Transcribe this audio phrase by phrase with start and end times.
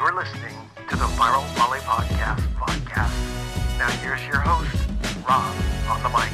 [0.00, 0.56] You're listening
[0.88, 3.12] to the Viral Volley Podcast podcast.
[3.78, 4.88] Now here's your host,
[5.28, 5.54] Rob,
[5.90, 6.32] on the mic.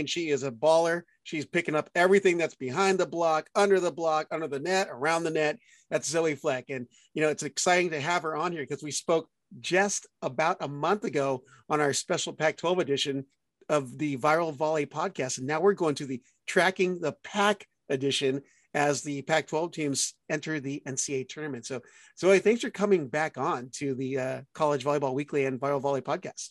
[0.00, 1.02] And she is a baller.
[1.22, 5.22] She's picking up everything that's behind the block, under the block, under the net, around
[5.22, 5.60] the net.
[5.90, 6.64] That's Zoe Fleck.
[6.68, 9.28] And, you know, it's exciting to have her on here because we spoke
[9.60, 13.26] just about a month ago on our special Pac 12 edition
[13.68, 15.38] of the Viral Volley podcast.
[15.38, 18.42] And now we're going to the tracking the pack edition
[18.74, 21.64] as the Pac 12 teams enter the NCAA tournament.
[21.64, 21.80] So,
[22.18, 26.00] Zoe, thanks for coming back on to the uh, College Volleyball Weekly and Viral Volley
[26.00, 26.50] podcast.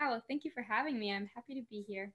[0.00, 1.12] Yeah, well, thank you for having me.
[1.12, 2.12] I'm happy to be here.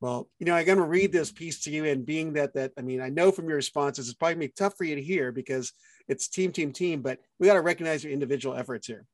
[0.00, 2.72] Well, you know, I'm going to read this piece to you, and being that that
[2.78, 5.30] I mean, I know from your responses, it's probably be tough for you to hear
[5.30, 5.72] because
[6.08, 7.02] it's team, team, team.
[7.02, 9.04] But we got to recognize your individual efforts here.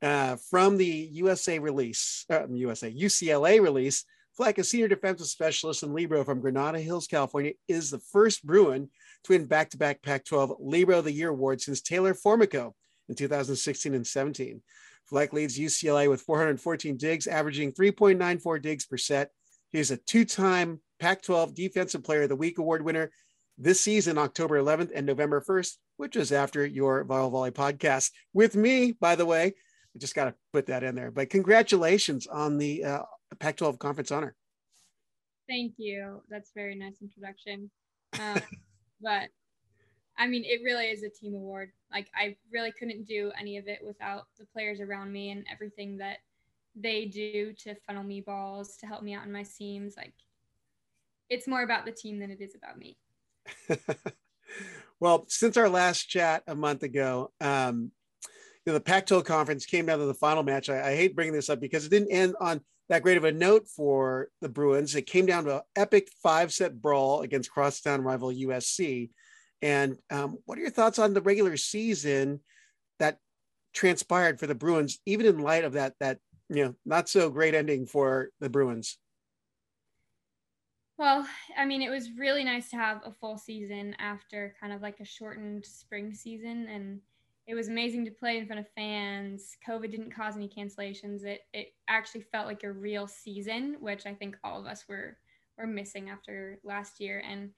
[0.00, 4.04] Uh, from the USA release, uh, USA UCLA release,
[4.36, 8.88] Fleck, a senior defensive specialist in Libero from Granada Hills, California, is the first Bruin
[9.24, 12.72] to win back-to-back Pac-12 Libero of the Year award since Taylor Formico
[13.08, 14.62] in 2016 and 17.
[15.04, 19.30] Fleck leads UCLA with 414 digs, averaging 3.94 digs per set.
[19.70, 23.10] He's a two-time Pac-12 Defensive Player of the Week award winner
[23.58, 28.56] this season, October 11th and November 1st, which is after your Viral Volley podcast with
[28.56, 29.54] me, by the way.
[29.94, 31.10] I just got to put that in there.
[31.10, 33.02] But congratulations on the uh,
[33.36, 34.34] Pac-12 conference honor.
[35.48, 36.22] Thank you.
[36.28, 37.70] That's very nice introduction.
[38.18, 38.40] Um,
[39.02, 39.28] but
[40.18, 41.72] I mean, it really is a team award.
[41.90, 45.98] Like I really couldn't do any of it without the players around me and everything
[45.98, 46.18] that
[46.74, 49.94] they do to funnel me balls to help me out in my seams.
[49.96, 50.14] Like
[51.28, 52.96] it's more about the team than it is about me.
[55.00, 57.90] well, since our last chat a month ago, um,
[58.64, 60.68] you know, the Pac-12 conference came down to the final match.
[60.68, 62.60] I, I, hate bringing this up because it didn't end on
[62.92, 64.94] that great of a note for the Bruins.
[64.94, 69.08] It came down to an epic five-set brawl against crosstown rival USC.
[69.62, 72.40] And um, what are your thoughts on the regular season
[72.98, 73.16] that
[73.72, 76.18] transpired for the Bruins, even in light of that that
[76.50, 78.98] you know not so great ending for the Bruins?
[80.98, 81.26] Well,
[81.56, 85.00] I mean, it was really nice to have a full season after kind of like
[85.00, 87.00] a shortened spring season and
[87.46, 89.56] it was amazing to play in front of fans.
[89.66, 91.24] COVID didn't cause any cancellations.
[91.24, 95.18] It it actually felt like a real season, which I think all of us were
[95.58, 97.22] were missing after last year.
[97.28, 97.50] And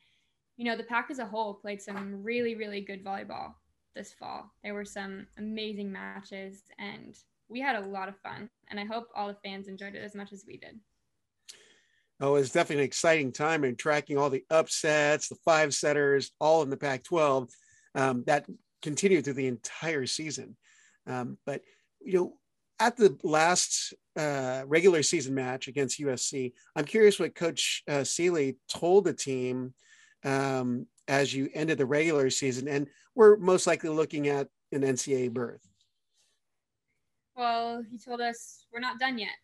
[0.57, 3.55] you know, the pack as a whole played some really really good volleyball
[3.95, 4.51] this fall.
[4.63, 7.17] There were some amazing matches, and
[7.49, 8.49] we had a lot of fun.
[8.69, 10.81] And I hope all the fans enjoyed it as much as we did.
[12.21, 16.63] Oh, it's definitely an exciting time in tracking all the upsets, the five setters, all
[16.63, 17.51] in the Pac 12.
[17.97, 18.47] Um, that
[18.85, 20.57] continue through the entire season.
[21.07, 21.63] Um, but
[22.01, 22.35] you know,
[22.79, 28.59] at the last uh, regular season match against USC, I'm curious what Coach uh, Sealy
[28.69, 29.75] told the team
[30.23, 35.33] um, as you ended the regular season, and we're most likely looking at an NCAA
[35.33, 35.67] berth.
[37.37, 39.37] Well, he told us we're not done yet.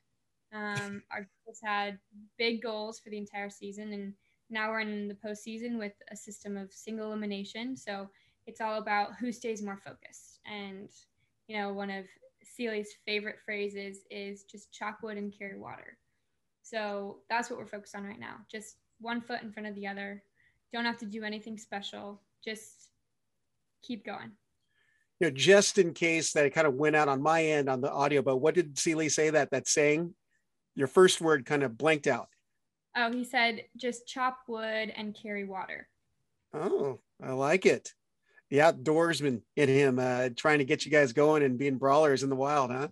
[0.53, 1.99] Um, our teams had
[2.37, 4.12] big goals for the entire season, and
[4.51, 7.77] now we're in the postseason with a system of single elimination.
[7.77, 8.09] So
[8.50, 10.41] it's all about who stays more focused.
[10.44, 10.88] And,
[11.47, 12.05] you know, one of
[12.43, 15.97] Sealy's favorite phrases is just chop wood and carry water.
[16.62, 18.39] So that's what we're focused on right now.
[18.50, 20.25] Just one foot in front of the other.
[20.72, 22.21] Don't have to do anything special.
[22.44, 22.91] Just
[23.83, 24.33] keep going.
[25.21, 27.81] You know, just in case that it kind of went out on my end on
[27.81, 30.12] the audio, but what did Sealy say that that saying?
[30.75, 32.28] Your first word kind of blanked out.
[32.97, 35.89] Oh, he said just chop wood and carry water.
[36.53, 37.94] Oh, I like it
[38.50, 42.31] the outdoorsman in him, uh, trying to get you guys going and being brawlers in
[42.31, 42.88] the wild, huh?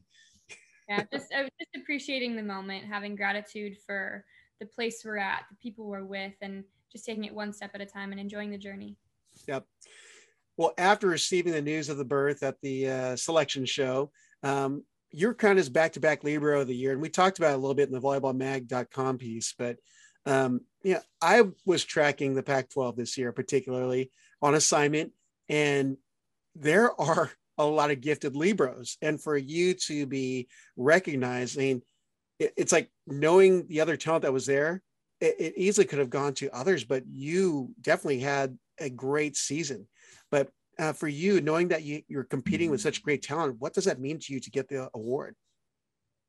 [0.88, 4.24] yeah, just uh, just appreciating the moment, having gratitude for
[4.60, 7.80] the place we're at, the people we're with, and just taking it one step at
[7.80, 8.96] a time and enjoying the journey.
[9.46, 9.66] Yep.
[10.56, 14.10] Well, after receiving the news of the berth at the uh, selection show,
[14.42, 17.58] um, you're kind of back-to-back Libero of the year, and we talked about it a
[17.58, 19.54] little bit in the volleyballmag.com piece.
[19.56, 19.76] But
[20.26, 24.10] um, yeah, I was tracking the Pac-12 this year, particularly
[24.42, 25.12] on assignment,
[25.48, 25.96] and
[26.54, 28.96] there are a lot of gifted Liberos.
[29.02, 31.82] And for you to be recognizing,
[32.38, 34.82] it, it's like knowing the other talent that was there,
[35.20, 39.88] it, it easily could have gone to others, but you definitely had a great season.
[40.30, 43.86] But uh, for you, knowing that you, you're competing with such great talent, what does
[43.86, 45.34] that mean to you to get the award?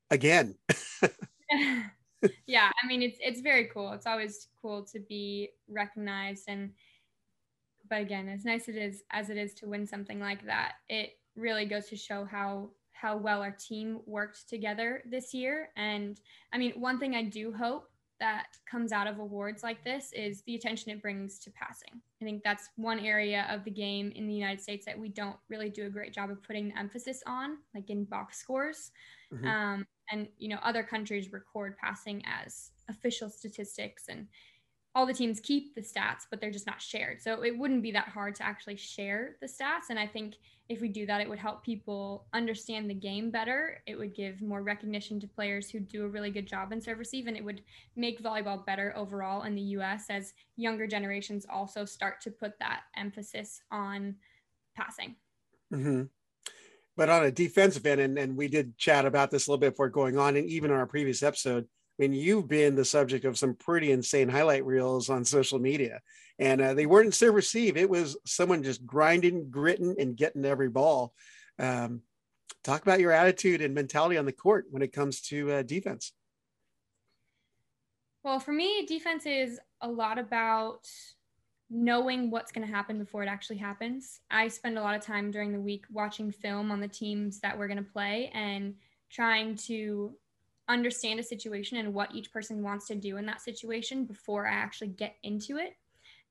[0.10, 0.56] Again.
[2.48, 3.92] yeah, I mean it's it's very cool.
[3.94, 6.72] It's always cool to be recognized and
[7.90, 11.12] but again, as nice it is as it is to win something like that, it
[11.36, 15.70] really goes to show how how well our team worked together this year.
[15.78, 16.20] And
[16.54, 17.90] I mean, one thing I do hope
[18.20, 22.02] that comes out of awards like this is the attention it brings to passing.
[22.22, 25.38] I think that's one area of the game in the United States that we don't
[25.50, 28.92] really do a great job of putting the emphasis on, like in box scores.
[29.34, 29.48] Mm-hmm.
[29.48, 34.28] Um, and you know, other countries record passing as official statistics, and
[34.96, 37.22] all the teams keep the stats, but they're just not shared.
[37.22, 39.90] So it wouldn't be that hard to actually share the stats.
[39.90, 40.36] And I think
[40.68, 43.82] if we do that, it would help people understand the game better.
[43.86, 47.00] It would give more recognition to players who do a really good job in serve
[47.00, 47.62] receive, and it would
[47.96, 52.82] make volleyball better overall in the US as younger generations also start to put that
[52.98, 54.16] emphasis on
[54.76, 55.16] passing.
[55.74, 56.04] Mm-hmm.
[56.96, 59.72] But on a defensive end, and, and we did chat about this a little bit
[59.72, 61.68] before going on, and even on our previous episode,
[62.00, 66.00] mean, you've been the subject of some pretty insane highlight reels on social media,
[66.38, 67.78] and uh, they weren't serve receive.
[67.78, 71.14] It was someone just grinding, gritting, and getting every ball.
[71.58, 72.02] Um,
[72.64, 76.14] talk about your attitude and mentality on the court when it comes to uh, defense.
[78.24, 80.88] Well, for me, defense is a lot about
[81.70, 84.20] knowing what's going to happen before it actually happens.
[84.32, 87.58] I spend a lot of time during the week watching film on the teams that
[87.58, 88.76] we're going to play and
[89.10, 90.16] trying to
[90.70, 94.54] understand a situation and what each person wants to do in that situation before I
[94.54, 95.74] actually get into it.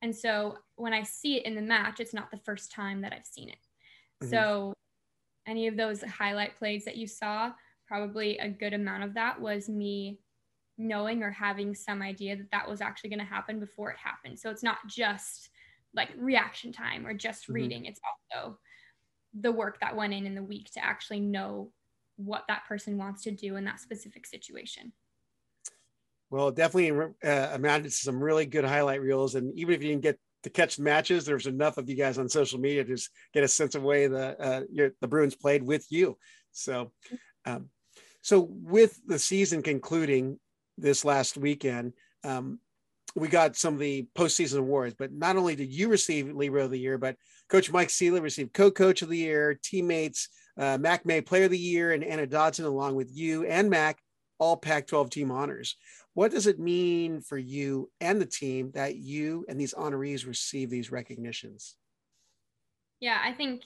[0.00, 3.12] And so when I see it in the match, it's not the first time that
[3.12, 3.58] I've seen it.
[4.22, 4.30] Mm-hmm.
[4.30, 4.72] So
[5.46, 7.52] any of those highlight plays that you saw,
[7.86, 10.20] probably a good amount of that was me
[10.76, 14.38] knowing or having some idea that that was actually going to happen before it happened.
[14.38, 15.50] So it's not just
[15.94, 17.54] like reaction time or just mm-hmm.
[17.54, 18.00] reading, it's
[18.32, 18.58] also
[19.40, 21.72] the work that went in in the week to actually know
[22.18, 24.92] what that person wants to do in that specific situation.
[26.30, 29.34] Well, definitely uh, amounted to some really good highlight reels.
[29.34, 32.28] And even if you didn't get to catch matches, there's enough of you guys on
[32.28, 35.62] social media to just get a sense of way the uh, your, the Bruins played
[35.62, 36.18] with you.
[36.52, 36.92] So,
[37.46, 37.70] um,
[38.20, 40.38] so with the season concluding
[40.76, 41.94] this last weekend,
[42.24, 42.58] um,
[43.14, 44.94] we got some of the postseason awards.
[44.98, 47.16] But not only did you receive Libero of the Year, but
[47.48, 51.58] Coach Mike Sealy received Co-Coach of the Year, teammates uh, Mac May Player of the
[51.58, 53.98] Year, and Anna Dodson, along with you and Mac,
[54.38, 55.76] all Pac-12 team honors.
[56.14, 60.70] What does it mean for you and the team that you and these honorees receive
[60.70, 61.76] these recognitions?
[63.00, 63.62] Yeah, I think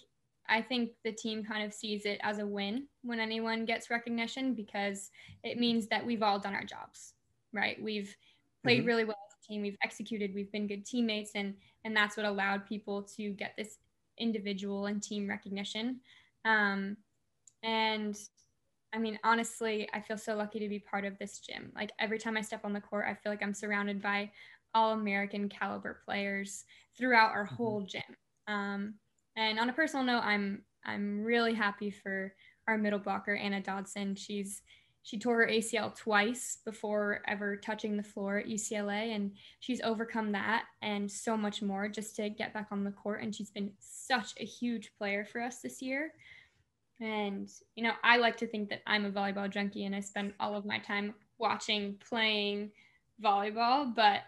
[0.48, 4.54] I think the team kind of sees it as a win when anyone gets recognition
[4.54, 5.10] because
[5.44, 7.14] it means that we've all done our jobs,
[7.52, 7.80] right?
[7.82, 8.14] We've
[8.62, 8.86] played mm-hmm.
[8.86, 11.54] really well as a team, we've executed, we've been good teammates, and
[11.84, 13.78] and that's what allowed people to get this
[14.18, 16.00] individual and team recognition.
[16.44, 16.96] Um,
[17.62, 18.16] and
[18.94, 21.72] I mean, honestly, I feel so lucky to be part of this gym.
[21.74, 24.30] Like every time I step on the court, I feel like I'm surrounded by
[24.74, 26.64] all American caliber players
[26.96, 27.54] throughout our mm-hmm.
[27.54, 28.02] whole gym.
[28.48, 28.94] Um,
[29.36, 32.34] and on a personal note, I'm I'm really happy for
[32.68, 34.14] our middle blocker Anna Dodson.
[34.14, 34.62] She's
[35.02, 40.32] she tore her ACL twice before ever touching the floor at UCLA, and she's overcome
[40.32, 43.22] that and so much more just to get back on the court.
[43.22, 46.12] And she's been such a huge player for us this year.
[47.00, 50.34] And, you know, I like to think that I'm a volleyball junkie and I spend
[50.38, 52.70] all of my time watching, playing
[53.20, 53.92] volleyball.
[53.92, 54.20] But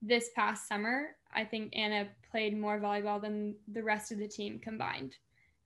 [0.00, 4.60] this past summer, I think Anna played more volleyball than the rest of the team
[4.60, 5.16] combined.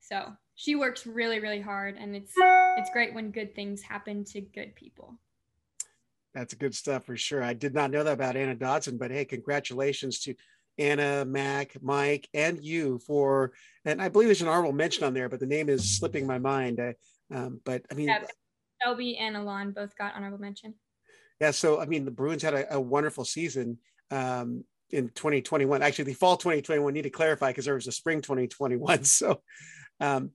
[0.01, 4.41] So she works really, really hard, and it's it's great when good things happen to
[4.41, 5.19] good people.
[6.35, 7.43] That's good stuff for sure.
[7.43, 10.35] I did not know that about Anna Dodson, but hey, congratulations to
[10.79, 13.53] Anna, Mac, Mike, and you for,
[13.85, 16.39] and I believe there's an honorable mention on there, but the name is slipping my
[16.39, 16.81] mind.
[16.81, 16.95] I,
[17.33, 18.25] um, but I mean, yeah,
[18.83, 20.75] Shelby and Alon both got honorable mention.
[21.41, 23.79] Yeah, so I mean, the Bruins had a, a wonderful season
[24.11, 25.83] um, in 2021.
[25.83, 29.05] Actually, the fall 2021 need to clarify because there was a spring 2021.
[29.05, 29.43] So,
[30.01, 30.31] um,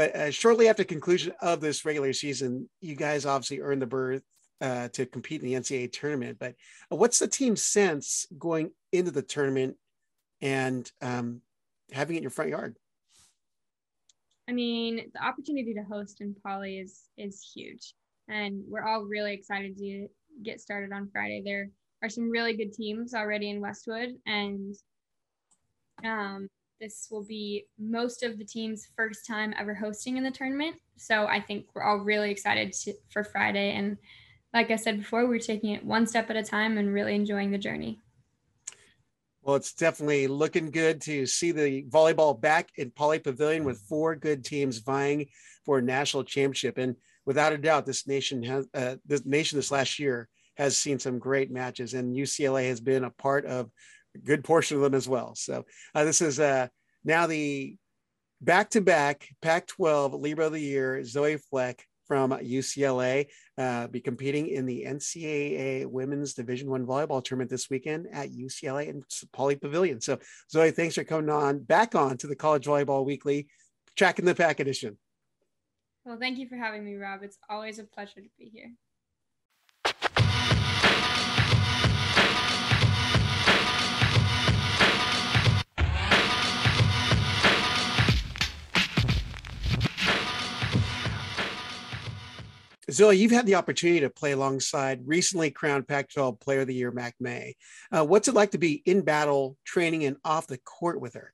[0.00, 4.22] but uh, shortly after conclusion of this regular season, you guys obviously earned the berth
[4.62, 6.38] uh, to compete in the NCAA tournament.
[6.38, 6.54] But
[6.88, 9.76] what's the team's sense going into the tournament
[10.40, 11.42] and um,
[11.92, 12.76] having it in your front yard?
[14.48, 17.92] I mean, the opportunity to host in Pauley is is huge,
[18.26, 20.08] and we're all really excited to
[20.42, 21.42] get started on Friday.
[21.44, 21.68] There
[22.02, 24.74] are some really good teams already in Westwood, and
[26.02, 26.48] um,
[26.80, 30.76] this will be most of the team's first time ever hosting in the tournament.
[30.96, 33.72] So I think we're all really excited to, for Friday.
[33.72, 33.98] And
[34.54, 37.50] like I said before, we're taking it one step at a time and really enjoying
[37.50, 38.00] the journey.
[39.42, 44.16] Well, it's definitely looking good to see the volleyball back in Pauley Pavilion with four
[44.16, 45.28] good teams vying
[45.64, 46.78] for a national championship.
[46.78, 50.98] And without a doubt, this nation has uh, this nation this last year has seen
[50.98, 53.70] some great matches, and UCLA has been a part of
[54.18, 55.34] good portion of them as well.
[55.34, 55.64] So
[55.94, 56.68] uh, this is uh,
[57.04, 57.76] now the
[58.40, 63.26] back-to-back Pac-12 Libero of the Year, Zoe Fleck from UCLA,
[63.56, 68.88] uh, be competing in the NCAA Women's Division One volleyball tournament this weekend at UCLA
[68.88, 70.00] and Pauley Pavilion.
[70.00, 70.18] So,
[70.50, 73.46] Zoe, thanks for coming on back on to the College Volleyball Weekly,
[73.96, 74.98] tracking the pack edition.
[76.04, 77.22] Well, thank you for having me, Rob.
[77.22, 78.72] It's always a pleasure to be here.
[92.90, 96.74] Zoe, you've had the opportunity to play alongside recently crowned Pac 12 Player of the
[96.74, 97.54] Year, Mac May.
[97.92, 101.32] Uh, what's it like to be in battle, training, and off the court with her?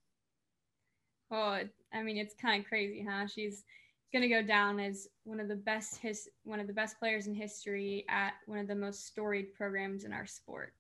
[1.31, 1.61] Oh,
[1.93, 3.27] I mean, it's kind of crazy, huh?
[3.27, 3.65] She's
[4.13, 7.27] going to go down as one of the best his one of the best players
[7.27, 10.75] in history at one of the most storied programs in our sport.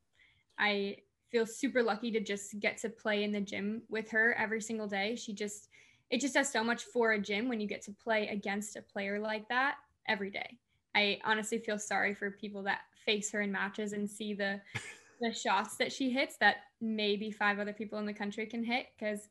[0.58, 0.98] I
[1.30, 4.86] feel super lucky to just get to play in the gym with her every single
[4.86, 5.16] day.
[5.16, 5.68] She just
[6.10, 8.82] it just does so much for a gym when you get to play against a
[8.82, 9.76] player like that
[10.08, 10.58] every day.
[10.96, 14.60] I honestly feel sorry for people that face her in matches and see the
[15.20, 18.86] the shots that she hits that maybe five other people in the country can hit
[18.98, 19.28] because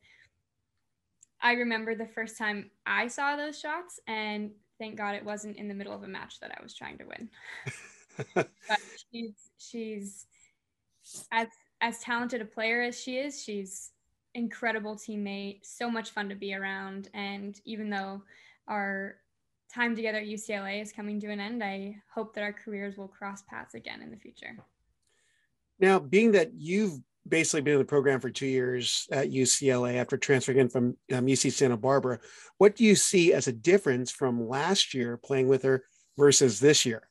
[1.41, 5.67] I remember the first time I saw those shots and thank God it wasn't in
[5.67, 7.29] the middle of a match that I was trying to win.
[8.35, 8.49] but
[9.11, 10.25] she's she's
[11.31, 11.47] as
[11.81, 13.91] as talented a player as she is, she's
[14.33, 18.21] incredible teammate, so much fun to be around and even though
[18.67, 19.17] our
[19.75, 21.63] time together at UCLA is coming to an end.
[21.63, 24.57] I hope that our careers will cross paths again in the future.
[25.79, 30.17] Now, being that you've basically been in the program for two years at UCLA after
[30.17, 32.19] transferring in from um, UC Santa Barbara,
[32.57, 35.83] what do you see as a difference from last year playing with her
[36.17, 37.09] versus this year?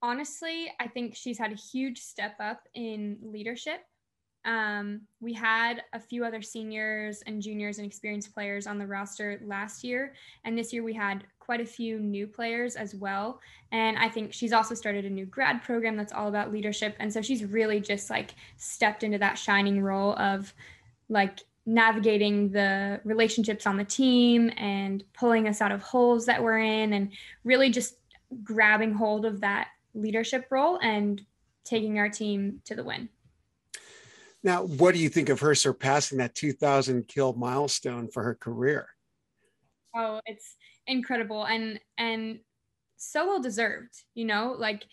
[0.00, 3.82] Honestly, I think she's had a huge step up in leadership
[4.44, 9.40] um, we had a few other seniors and juniors and experienced players on the roster
[9.44, 10.14] last year.
[10.44, 13.40] And this year we had quite a few new players as well.
[13.70, 16.96] And I think she's also started a new grad program that's all about leadership.
[16.98, 20.52] And so she's really just like stepped into that shining role of
[21.08, 26.58] like navigating the relationships on the team and pulling us out of holes that we're
[26.58, 27.12] in and
[27.44, 27.96] really just
[28.42, 31.22] grabbing hold of that leadership role and
[31.64, 33.08] taking our team to the win.
[34.44, 38.88] Now, what do you think of her surpassing that 2,000 kill milestone for her career?
[39.94, 40.56] Oh, it's
[40.86, 42.40] incredible and and
[42.96, 43.94] so well deserved.
[44.14, 44.84] You know, like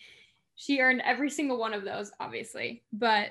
[0.54, 3.30] she earned every single one of those, obviously, but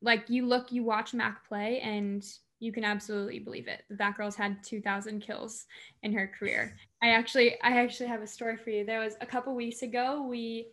[0.00, 2.24] like you look, you watch Mac play, and
[2.58, 3.82] you can absolutely believe it.
[3.90, 5.66] That girl's had 2,000 kills
[6.02, 6.76] in her career.
[7.02, 8.84] I actually, I actually have a story for you.
[8.84, 10.68] There was a couple weeks ago, we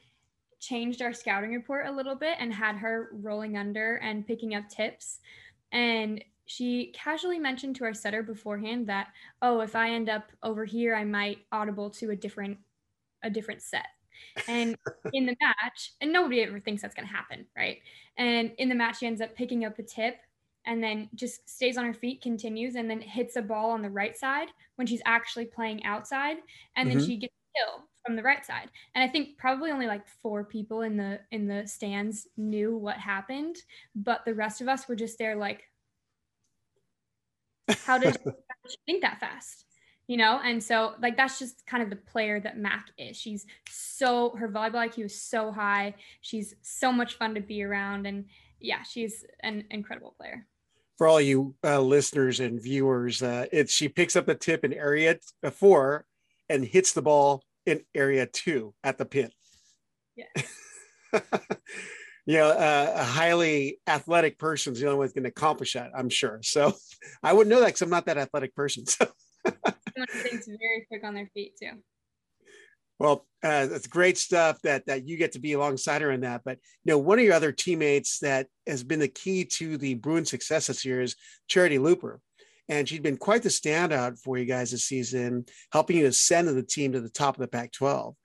[0.59, 4.69] changed our scouting report a little bit and had her rolling under and picking up
[4.69, 5.19] tips.
[5.71, 9.07] And she casually mentioned to our setter beforehand that,
[9.41, 12.57] oh, if I end up over here, I might audible to a different
[13.23, 13.87] a different set.
[14.47, 14.75] And
[15.13, 17.77] in the match, and nobody ever thinks that's gonna happen, right?
[18.17, 20.17] And in the match, she ends up picking up a tip
[20.65, 23.89] and then just stays on her feet, continues, and then hits a ball on the
[23.89, 26.37] right side when she's actually playing outside.
[26.75, 26.97] And mm-hmm.
[26.97, 28.69] then she gets a kill from the right side.
[28.95, 32.97] And I think probably only like four people in the in the stands knew what
[32.97, 33.57] happened,
[33.95, 35.63] but the rest of us were just there like
[37.85, 38.17] how did
[38.69, 39.65] she think that fast?
[40.07, 43.15] You know, and so like that's just kind of the player that Mac is.
[43.15, 45.93] She's so her volleyball IQ is so high.
[46.21, 48.25] She's so much fun to be around, and
[48.59, 50.47] yeah, she's an incredible player
[50.99, 54.73] for all you uh, listeners and viewers, uh, it's she picks up the tip in
[54.73, 55.17] area
[55.49, 56.05] four
[56.49, 59.33] and hits the ball in area two at the pit.
[60.15, 60.43] Yeah.
[62.25, 65.91] you know, uh, a highly athletic person is the only one going to accomplish that,
[65.95, 66.39] I'm sure.
[66.43, 66.73] So
[67.23, 68.85] I wouldn't know that because I'm not that athletic person.
[68.85, 69.07] So
[70.23, 71.71] thinks very quick on their feet too.
[72.99, 76.41] Well, uh, that's great stuff that that you get to be alongside her in that.
[76.43, 79.93] But you know, one of your other teammates that has been the key to the
[79.95, 81.15] Bruin success this year is
[81.47, 82.17] Charitie Luper
[82.69, 86.63] and she'd been quite the standout for you guys this season, helping you ascend the
[86.63, 88.15] team to the top of the Pac 12.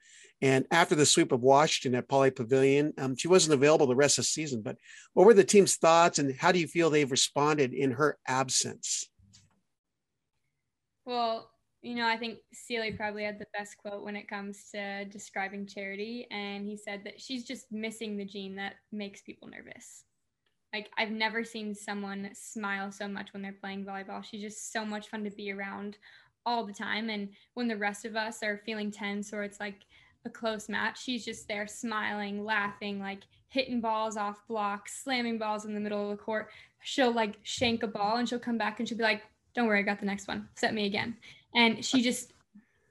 [0.42, 4.18] And after the sweep of Washington at Pauley Pavilion, um, she wasn't available the rest
[4.18, 4.60] of the season.
[4.60, 4.76] But
[5.14, 9.08] what were the team's thoughts, and how do you feel they've responded in her absence?
[11.06, 15.04] Well, you know, I think Sealy probably had the best quote when it comes to
[15.06, 16.26] describing Charitie.
[16.30, 20.04] And he said that she's just missing the gene that makes people nervous.
[20.74, 24.24] Like I've never seen someone smile so much when they're playing volleyball.
[24.24, 25.98] She's just so much fun to be around
[26.44, 27.10] all the time.
[27.10, 29.86] And when the rest of us are feeling tense or it's like
[30.24, 35.64] a close match, she's just there smiling, laughing, like hitting balls off blocks, slamming balls
[35.64, 36.48] in the middle of the court.
[36.82, 39.22] She'll like shank a ball and she'll come back and she'll be like,
[39.54, 40.48] Don't worry, I got the next one.
[40.56, 41.16] Set me again.
[41.54, 42.32] And she just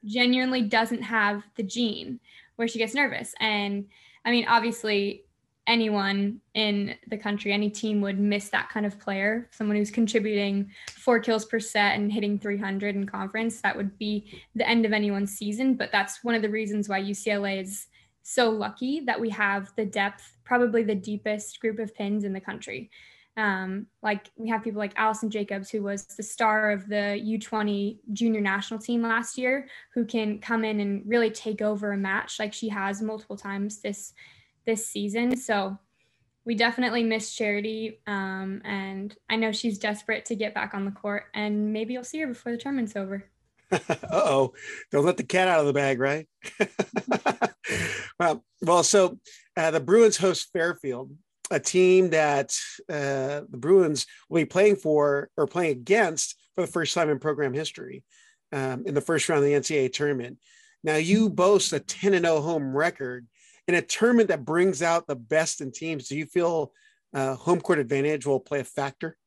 [0.05, 2.21] genuinely doesn't have the gene
[2.55, 3.35] where she gets nervous.
[3.41, 3.87] And
[4.23, 5.25] I mean, obviously,
[5.67, 10.69] anyone in the country, any team would miss that kind of player, someone who's contributing
[10.89, 13.61] four kills per set and hitting 300 in conference.
[13.61, 15.75] That would be the end of anyone's season.
[15.75, 17.87] But that's one of the reasons why UCLA is
[18.23, 22.41] so lucky that we have the depth, probably the deepest group of pins in the
[22.41, 22.89] country.
[23.35, 27.97] Um, like we have people like Allison Jacobs, who was the star of the U20
[28.11, 32.37] junior national team last year, who can come in and really take over a match
[32.37, 34.13] like she has multiple times this
[34.65, 35.37] this season.
[35.37, 35.77] So
[36.45, 40.91] we definitely miss Charitie, um, and I know she's desperate to get back on the
[40.91, 43.25] court, and maybe you'll see her before the tournament's over.
[44.11, 44.53] oh,
[44.91, 46.27] don't let the cat out of the bag, right?
[48.19, 49.19] well, well, so
[49.55, 51.15] uh, the Bruins host Fairfield,
[51.49, 52.55] a team that
[52.89, 57.19] uh, the Bruins will be playing for or playing against for the first time in
[57.19, 58.03] program history
[58.51, 60.37] um, in the first round of the NCAA tournament.
[60.83, 63.27] Now, you boast a 10 and 0 home record
[63.67, 66.07] in a tournament that brings out the best in teams.
[66.07, 66.73] Do you feel
[67.13, 69.17] uh, home court advantage will play a factor?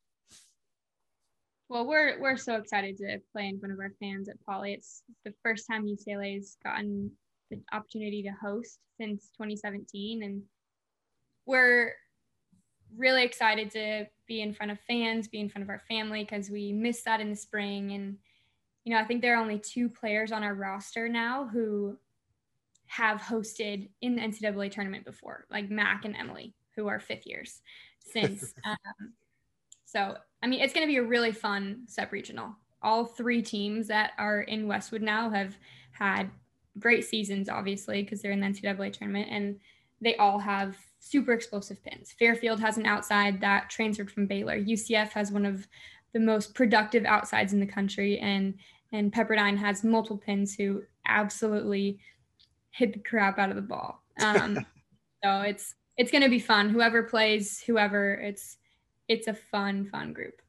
[1.69, 4.75] Well, we're we're so excited to play in front of our fans at Pauley.
[4.75, 7.11] It's the first time UCLA's gotten
[7.51, 10.43] the opportunity to host since 2017, and
[11.45, 11.95] we're
[12.97, 16.51] really excited to be in front of fans, be in front of our family because
[16.51, 17.93] we missed that in the spring.
[17.93, 18.17] And,
[18.85, 21.97] you know, I think there are only two players on our roster now who
[22.87, 27.61] have hosted in the NCAA tournament before, like Mac and Emily, who are fifth years
[28.01, 28.55] since.
[28.65, 29.13] um,
[29.85, 32.55] so, I mean, it's going to be a really fun sub regional.
[32.83, 35.57] All three teams that are in Westwood now have
[35.93, 36.31] had
[36.79, 39.59] great seasons, obviously, because they're in the NCAA tournament, and
[40.01, 42.15] they all have super explosive pins.
[42.19, 44.59] Fairfield has an outside that transferred from Baylor.
[44.59, 45.67] UCF has one of
[46.13, 48.55] the most productive outsides in the country, and
[48.93, 51.99] and Pepperdine has multiple pins who absolutely
[52.77, 54.03] hit the crap out of the ball.
[54.19, 54.65] Um,
[55.23, 56.71] so it's it's going to be fun.
[56.71, 58.57] Whoever plays, whoever, it's
[59.09, 60.41] it's a fun fun group.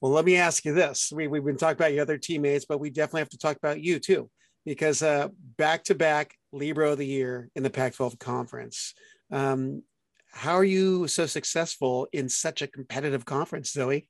[0.00, 2.78] Well, let me ask you this: we we've been talking about your other teammates, but
[2.78, 4.30] we definitely have to talk about you too
[4.64, 8.94] because uh, back-to-back Libero of the Year in the Pac-12 conference.
[9.32, 9.82] Um,
[10.32, 14.08] how are you so successful in such a competitive conference, Zoe?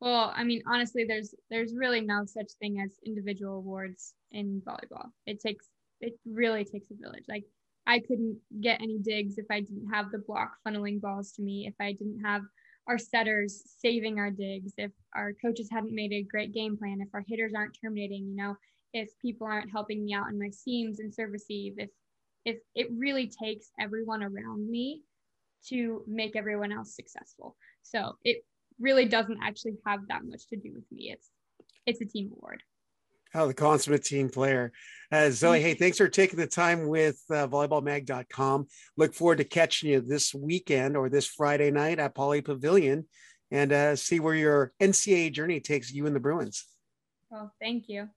[0.00, 5.08] Well, I mean, honestly, there's there's really no such thing as individual awards in volleyball.
[5.26, 5.66] It takes
[6.00, 7.24] it really takes a village.
[7.28, 7.44] Like
[7.86, 11.66] I couldn't get any digs if I didn't have the block funneling balls to me,
[11.66, 12.42] if I didn't have
[12.86, 17.08] our setters saving our digs, if our coaches hadn't made a great game plan, if
[17.14, 18.56] our hitters aren't terminating, you know,
[18.94, 21.90] if people aren't helping me out in my seams and serve receive, if
[22.44, 25.02] if it really takes everyone around me
[25.66, 27.56] to make everyone else successful.
[27.82, 28.44] So it
[28.80, 31.10] really doesn't actually have that much to do with me.
[31.12, 31.30] It's
[31.86, 32.62] it's a team award.
[33.34, 34.72] Oh, the consummate team player.
[35.10, 38.66] Uh, Zoe, hey, thanks for taking the time with uh, volleyballmag.com.
[38.96, 43.06] Look forward to catching you this weekend or this Friday night at Pauley Pavilion
[43.50, 46.66] and uh, see where your NCAA journey takes you and the Bruins.
[47.30, 48.08] Well, thank you.